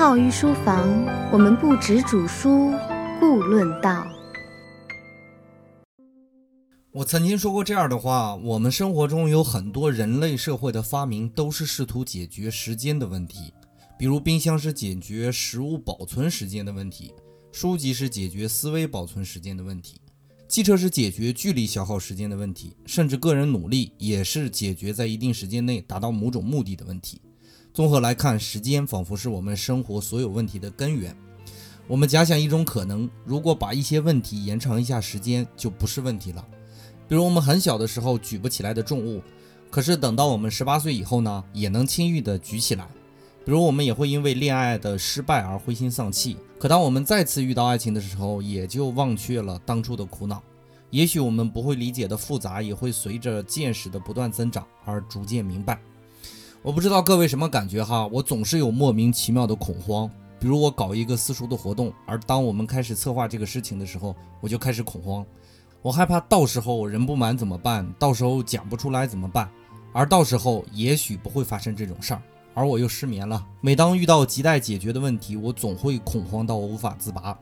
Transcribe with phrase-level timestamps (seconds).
[0.00, 0.88] 好御书房，
[1.30, 2.72] 我们不止煮书，
[3.20, 4.06] 故论道。
[6.90, 13.52] 我曾经说过这样的话：我们生活中有很多人类社会的发明，都是试图解决时间的问题。
[13.98, 17.12] 比如，冰箱是解决食物保存时间的问题，
[17.52, 20.00] 书籍是解决思维保存时间的问题，
[20.48, 27.20] 汽车是解决距离消耗时间的问题，甚至个人努力也是解决在一定时间内达到某种目的的问题。
[27.72, 31.16] 综合来看，时间仿佛是我们生活所有问题的根源。
[31.86, 36.44] 我们假想一种可能：如果把一些问题延长一下时间，就不是问题了。
[37.08, 39.22] 比如我们很小的时候举不起来的重物，
[39.70, 42.88] 可是等到我们十八岁以后呢，也能轻易的举起来。
[43.44, 50.42] 比如我们也会因为恋爱的失败而灰心丧气，可当我们再次遇到爱情的时候，也就忘却了当初的苦恼。
[50.90, 55.80] 也许我们不会理解的复杂，也会随着见识的不断增长而逐渐明白。
[56.62, 60.10] 我不知道各位什么感觉哈，我总是有莫名其妙的恐慌。
[60.38, 65.24] 比如我搞一个私塾的活动，而当我们开始策划这个事情的时候，我就开始恐慌。
[65.80, 67.90] 我害怕到时候人不满怎么办？
[67.98, 69.48] 到时候讲不出来怎么办？
[69.94, 72.20] 而到时候也许不会发生这种事儿，
[72.52, 73.42] 而我又失眠了。
[73.62, 77.36] 每当遇到亟待解决的问题，我总会恐慌到无法自拔。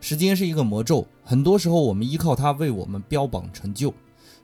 [0.00, 3.94] 时间是一个魔咒，很多时候我们依靠它为我们标榜成就，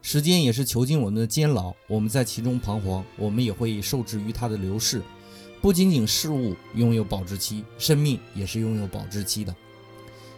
[0.02, 1.74] 时间也是囚禁我们的监牢。
[1.86, 5.02] 我们在其中彷徨，我们也会受制于它的流逝。
[5.60, 9.54] 不仅仅事物拥有保质期，生命也是拥有保质期的。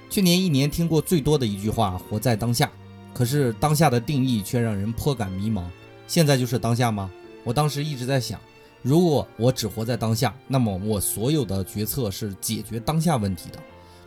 [0.08, 2.70] 去年一年听过最多的一句话：“活在当下。”
[3.12, 5.64] 可是当下的定义却让人颇感迷茫。
[6.06, 7.10] 现在就是当下吗？
[7.44, 8.40] 我当时一直在想，
[8.80, 13.58] 如果我只活在当下，那么我所有的决策是解决当下问题的。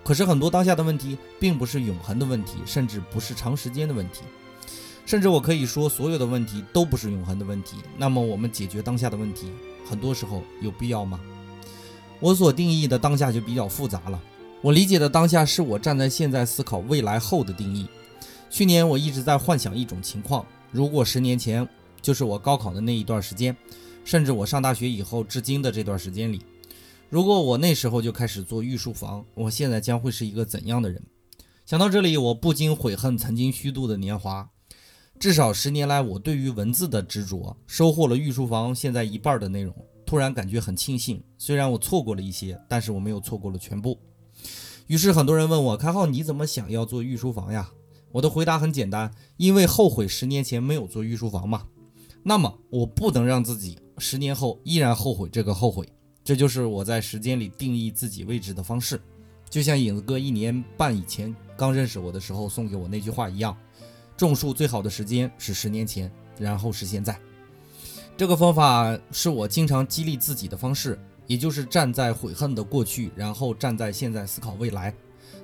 [0.03, 4.21] 可是很多当下的问题并不是永恒的问题，甚至不是长时间的问题。
[5.11, 7.75] 甚至我可以说，所有的问题都不是永恒的问题。
[7.97, 9.51] 那么我们解决当下的问题，
[9.85, 11.19] 很多时候有必要吗？
[12.21, 14.17] 我所定义的当下就比较复杂了。
[14.61, 17.89] 我理解的当下是我站在现在思考未来后的定义。
[18.49, 21.67] 去年我一直在幻想一种情况：如果十年前
[22.01, 23.53] 就是我高考的那一段时间，
[24.05, 26.41] 甚至我上大学以后至今的这段时间里，
[27.09, 31.03] 如果我那时候就开始做御书房，我现在将会是一个怎样的人？
[31.65, 34.47] 想到这里，我不禁悔恨曾经虚度的年华。
[35.21, 39.71] 至少十年来，我对于文字的执着，收获了御书房现在一半的内容。
[40.03, 43.99] 突然感觉很庆幸，虽然我错过了一些，但是我没有错过了全部。
[44.87, 47.69] 于是很多人问我：“开浩，你怎么想要做御书房呀？”
[48.11, 51.67] 我的回答很简单，因为后悔十年前没有做御书房嘛。
[52.23, 55.87] 那么我不能让自己十年后依然后悔这个后悔，
[56.23, 58.99] 这就是我在时间里定义自己位置的方式。
[59.51, 63.55] 就像影子哥一年半以前刚认识我的时候送给我那句话一样：
[64.25, 67.19] 种树最好的时间是十年前，然后是现在。
[68.15, 70.99] 这个方法是我经常激励自己的方式。
[71.27, 74.93] 也就是站在悔恨的过去，然后站在现在思考未来，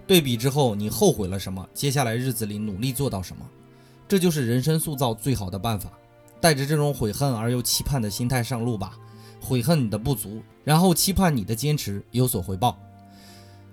[0.05, 1.65] 对比之后，你后悔了什么？
[1.73, 3.45] 接下来日子里努力做到什么？
[4.05, 5.89] 这就是人生塑造最好的办法。
[6.41, 8.97] 带着这种悔恨而又期盼的心态上路吧，
[9.39, 12.77] 悔恨你的不足，然后期盼你的坚持有所回报。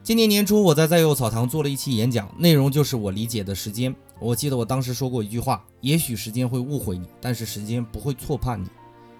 [0.05, 3.93] 今年年初，我在在右草堂做了一期演讲，内容就是我理解的时间。
[4.21, 8.69] 我记得我当时说过一句话：也许时间会误会你，但是时间不会错判你。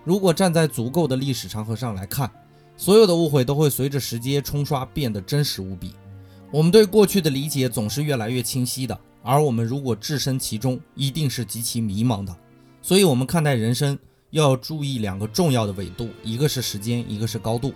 [0.05, 2.31] 如果站在足够的历史长河上来看。
[2.77, 5.93] 所有的误会都会随着时间冲刷变得真实无比。
[6.51, 12.35] 我们对过去的理解总是越来越清晰的，而我们如果置身其中，一定是极其迷茫的。
[12.83, 13.97] 所以，我们看待人生
[14.31, 17.73] 要注意两个重要的纬度：一个是时间，一个是高度。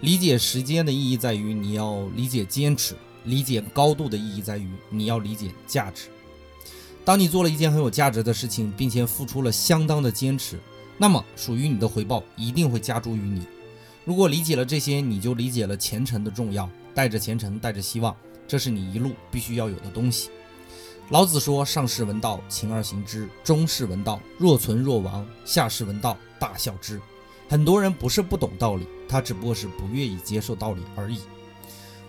[0.00, 6.08] 理解时间的意义在于你要理解坚持；理解高度的意义在于你要理解价值。
[7.08, 10.60] 当你做了一件很有价值的事情，并且付出了相当的坚持，
[10.98, 13.46] 那么属于你的回报一定会加诸于你。
[14.04, 16.68] 如果理解了这些，你就理解了前程的重要。
[16.94, 18.14] 带着前程，带着希望，
[18.46, 20.28] 这是你一路必须要有的东西。
[21.08, 27.00] 老子说：“上士闻道，勤而行之；中士闻道，若存若亡；下士闻道，大笑之。”
[27.48, 31.20] 很多人不是不懂道理，他只不过是不愿意接受道理而已。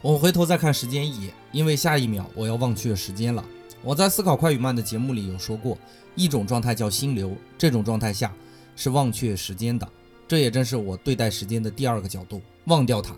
[0.02, 3.42] 我们回头再看时间一眼，因为下一秒我要忘却时间了。
[3.82, 5.78] 我在《思考快与慢》的节目里有说过，
[6.14, 8.34] 一种状态叫心流，这种状态下
[8.76, 9.88] 是忘却时间的。
[10.28, 13.16] 这也正是我对待时间的第二个角度，忘掉它。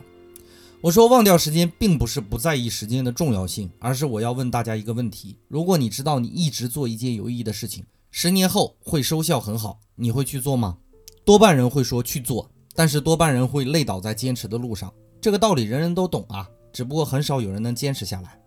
[0.80, 10.78] 我说忘掉时间，并不是不在意时间的重要性，而是我要问大家一个问题：如果你知道你一直做一件有意义的事情，十年后会收效很好，你会去做吗？
[11.25, 14.94] 多半人会说去做，但是多半人会累倒在坚持的路上。
[15.19, 18.40] 这个道理人人都懂啊，只不过很少有人能坚持下来，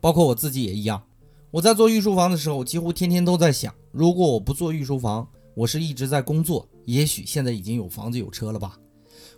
[0.00, 1.02] 包括我自己也一样。
[1.56, 6.68] 我在做御书房的时候，几乎天天都在想，如果我不做御书房，我是一直在工作。
[6.84, 8.78] 也许现在已经有房子有车了吧？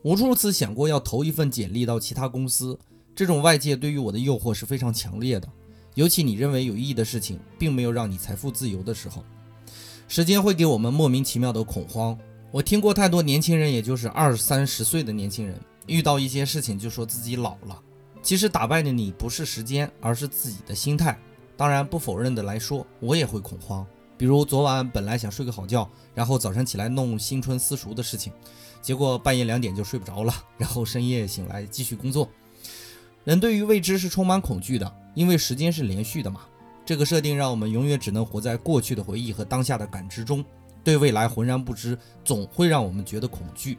[0.02, 2.76] 无数次想过要投一份简历到其他公司，
[3.14, 5.48] 这种外界对于我的诱惑是非常强烈的。
[5.94, 9.22] 尤其你认为有意义的事情，并没有让你财富自由的时候，
[10.08, 12.18] 时间会给我们莫名其妙的恐慌。
[12.50, 15.56] 我听过太多年轻人，也就是二三十岁的年轻人，
[15.86, 17.80] 遇到一些事情就说自己老了。
[18.24, 21.16] 其实打败的你不是时间，而是自己的心态。
[21.58, 23.84] 当然，不否认的来说，我也会恐慌。
[24.16, 28.32] 比如昨晚本来想睡个好觉，然后早晨起来弄新春私塾的事情，
[28.80, 32.28] 结果半夜两点就睡不着了，然后深夜醒来继续工作。
[33.24, 36.42] 人对于未知是充满恐惧的，因为时间是连续的嘛。
[36.86, 40.44] 这个设定让我们永远只能活在过去的回忆和当下的感知中，
[40.84, 43.78] 对未来浑然不知，总会让我们觉得恐惧。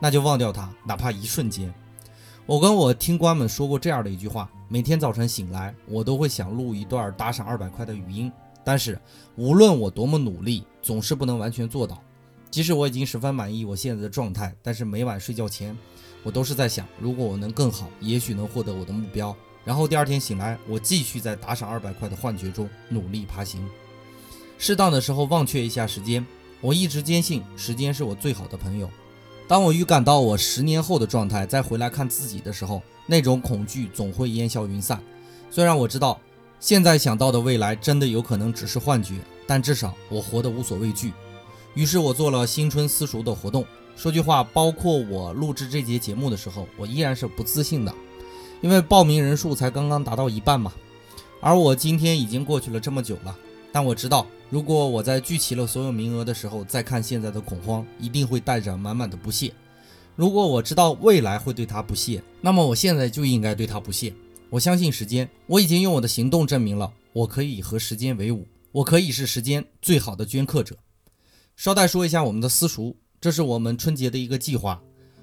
[0.00, 1.72] 那就忘掉它，哪怕一瞬间。
[2.46, 8.32] 我跟我听官们说过这样的一句话：每天早晨醒来，我都会想录一段打赏二百块的语音，
[8.64, 8.98] 但是
[9.36, 12.02] 无论我多么努力，总是不能完全做到。
[12.50, 15.76] 即使我已经十分满意我现在的状态，但是每晚睡觉前。
[16.22, 19.36] 我都是在想，如果我能更好，也许能获得我的目标。
[19.62, 23.68] 然后第二天醒来，我继续在打赏二百块的幻觉中努力爬行。
[24.56, 26.24] 适当的时候忘却一下时间。
[26.62, 28.88] 我一直坚信，时间是我最好的朋友。
[29.46, 35.02] 当我预感到我十年后的状态，再回来看自己的时候，那种恐惧总会烟消云散。
[35.50, 36.18] 虽然我知道，
[36.58, 41.12] 现在想到的未来真的有可能只是幻觉，但至少我活得无所畏惧。
[41.74, 43.66] 于是我做了新春私塾的活动。
[43.96, 47.94] 说句话，包括我录制这节节目的时候，我依然是不自信的，
[48.60, 50.72] 因为报名人数才刚刚达到一半嘛。
[51.40, 53.36] 而我今天已经过去了这么久了，
[53.74, 59.52] 但我知道，如果我在聚齐了所有名额的时候再看现在的恐慌，一定会带着满满的不屑。
[60.14, 64.14] 如果我知道未来会对他不屑，那么我现在就应该对他不屑。
[64.48, 70.78] 我相信时间，我已经用我的行动证明了，我可以和时间为伍，我可以是时间最好的镌刻者。
[71.56, 72.96] 捎带说一下我们的私塾。
[73.20, 74.80] 这是我们春节的一个计划，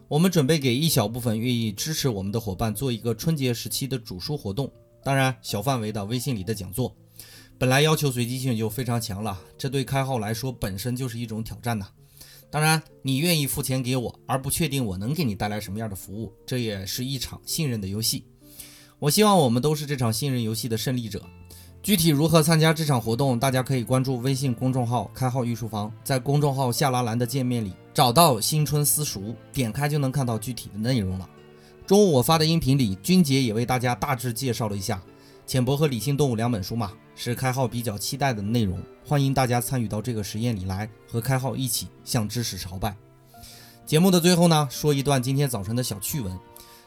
[0.10, 4.70] 我们准备给一小部分愿意支持我们的伙伴做一个春节时期的主书活动，
[5.06, 6.94] 当然小范围的微信里的讲座。
[7.62, 11.86] 本来要求随机性就非常强了，这对开号来说本身就是一种挑战呐。
[12.50, 18.26] 当然，你愿意付钱给我，而不确定我能给你带来什么样的服务，这也是一场信任的游戏。
[18.98, 21.24] 我希望我们都是这场信任游戏的胜利者。
[21.84, 31.30] 具体如何参加这场活动，大家可以关注微信公众号“开号御书房”，在公众号下拉栏的界面里找到“新春私塾”，点开就能看到具体的内容了。
[31.86, 34.96] 中午我发的音频里，君杰也为大家大致介绍了一下
[35.52, 38.82] 《浅薄和理性动物》两本书嘛，是开号比较期待的内容。
[39.06, 42.96] 欢迎大家参与到这个实验里来，和开号一起向知识朝拜。
[43.86, 46.40] 节目的最后呢，说一段今天早晨的小趣闻。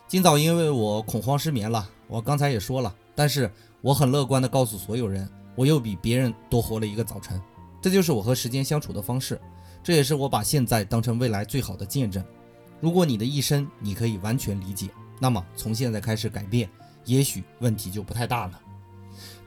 [0.09, 3.53] 今早因为我恐慌失眠了，我刚才也说了，但是。
[3.83, 7.39] 我很乐观地告诉所有人，我又比别人多活了一个早晨。
[7.83, 9.39] 这就是我和时间相处的方式，
[9.83, 12.25] 这也是我把现在当成未来最好的见证。
[12.81, 14.89] 如果你的一生你可以完全理解，
[15.21, 16.67] 那么从现在开始改变，
[17.05, 18.61] 也许问题就不太大了。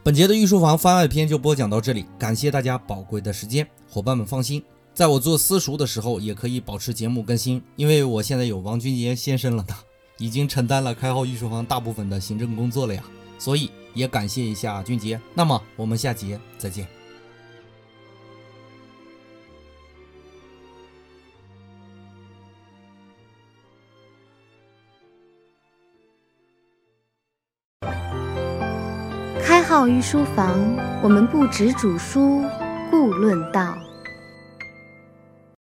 [0.03, 3.67] 本节的御书房番外篇就播讲到这里，感谢大家宝贵的时间。
[3.89, 4.63] 伙伴们放心，
[4.93, 9.75] 在我做私塾的时候，也可以保持节目更新，因为我现在有王俊杰先生了呢，
[10.17, 13.03] 已经承担了开号御书房大部分的行政工作了呀，
[13.37, 13.69] 所以。
[13.93, 16.96] 也感谢一下俊杰，那么我们下节再见。
[29.67, 30.57] 好于书房，
[31.03, 32.41] 我们不止主书，
[32.89, 33.77] 故论道。